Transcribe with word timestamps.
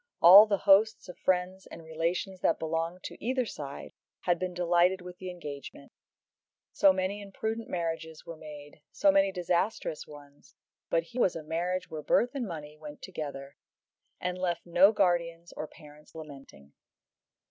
All 0.19 0.47
the 0.47 0.57
hosts 0.57 1.07
of 1.09 1.19
friends 1.19 1.67
and 1.67 1.83
relations 1.83 2.39
that 2.41 2.57
belonged 2.57 3.03
to 3.03 3.23
either 3.23 3.45
side 3.45 3.93
had 4.21 4.39
been 4.39 4.51
delighted 4.55 4.99
with 5.01 5.19
the 5.19 5.29
engagement. 5.29 5.91
So 6.71 6.91
many 6.91 7.21
imprudent 7.21 7.69
marriages 7.69 8.25
were 8.25 8.35
made, 8.35 8.81
so 8.91 9.11
many 9.11 9.31
disastrous 9.31 10.07
ones; 10.07 10.55
but 10.89 11.03
here 11.03 11.21
was 11.21 11.35
a 11.35 11.43
marriage 11.43 11.91
where 11.91 12.01
birth 12.01 12.31
and 12.33 12.47
money 12.47 12.75
went 12.79 13.03
together, 13.03 13.57
and 14.19 14.39
left 14.39 14.65
no 14.65 14.91
guardians 14.91 15.53
or 15.55 15.67
parents 15.67 16.15
lamenting. 16.15 16.73